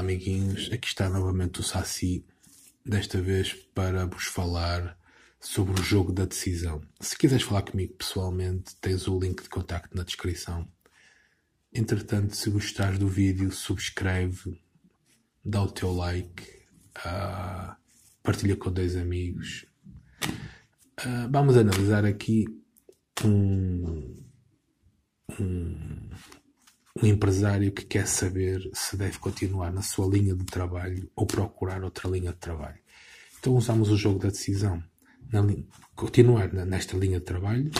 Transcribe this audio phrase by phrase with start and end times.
[0.00, 0.70] Amiguinhos.
[0.72, 2.24] Aqui está novamente o Saci,
[2.84, 4.98] desta vez para vos falar
[5.38, 6.80] sobre o jogo da decisão.
[6.98, 10.66] Se quiseres falar comigo pessoalmente, tens o link de contacto na descrição.
[11.70, 14.58] Entretanto, se gostares do vídeo, subscreve,
[15.44, 16.44] dá o teu like,
[16.98, 17.76] uh,
[18.22, 19.66] partilha com dois amigos.
[20.24, 22.46] Uh, vamos analisar aqui
[23.22, 24.18] um,
[25.38, 26.10] um
[26.96, 31.82] um empresário que quer saber se deve continuar na sua linha de trabalho ou procurar
[31.84, 32.78] outra linha de trabalho.
[33.38, 34.82] Então usamos o jogo da decisão.
[35.94, 37.70] continuar nesta linha de trabalho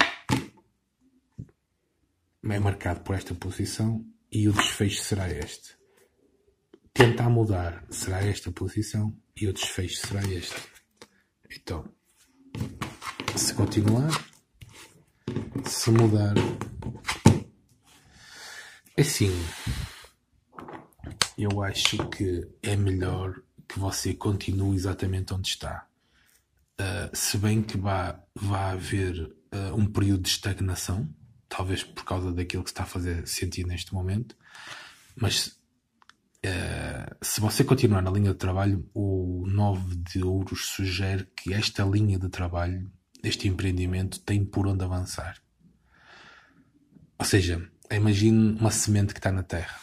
[2.43, 5.77] é marcado por esta posição e o desfecho será este.
[6.93, 10.57] Tentar mudar será esta posição e o desfecho será este.
[11.51, 11.85] Então,
[13.37, 14.11] se continuar,
[15.67, 16.35] se mudar,
[19.01, 19.31] Assim,
[21.39, 25.87] eu acho que é melhor que você continue exatamente onde está.
[26.79, 31.09] Uh, se bem que vá, vá haver uh, um período de estagnação,
[31.49, 34.37] talvez por causa daquilo que está a fazer sentir neste momento,
[35.17, 35.59] mas
[36.45, 41.85] uh, se você continuar na linha de trabalho, o 9 de ouros sugere que esta
[41.85, 42.93] linha de trabalho,
[43.25, 45.41] este empreendimento, tem por onde avançar.
[47.19, 49.81] Ou seja, imagine uma semente que está na terra,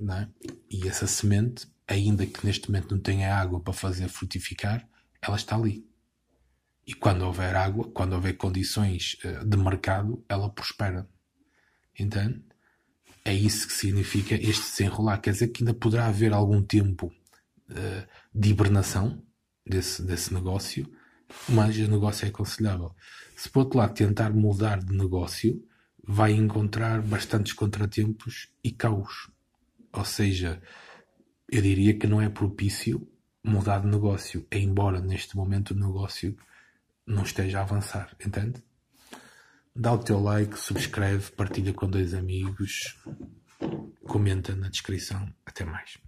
[0.00, 0.28] não é?
[0.70, 4.86] E essa semente, ainda que neste momento não tenha água para fazer frutificar,
[5.22, 5.86] ela está ali.
[6.86, 11.08] E quando houver água, quando houver condições uh, de mercado, ela prospera.
[11.98, 12.44] Entende?
[13.24, 15.18] É isso que significa este desenrolar.
[15.18, 17.06] Quer dizer que ainda poderá haver algum tempo
[17.70, 19.22] uh, de hibernação
[19.64, 20.90] desse, desse negócio,
[21.48, 22.94] mas o negócio é aconselhável.
[23.34, 25.64] Se por outro lado tentar mudar de negócio,
[26.06, 29.30] vai encontrar bastantes contratempos e caos.
[29.92, 30.60] Ou seja,
[31.48, 33.06] eu diria que não é propício
[33.42, 36.36] mudar de negócio, embora neste momento o negócio
[37.06, 38.62] não esteja a avançar, entende?
[39.76, 42.96] Dá o teu like, subscreve, partilha com dois amigos,
[44.04, 45.28] comenta na descrição.
[45.44, 45.98] Até mais.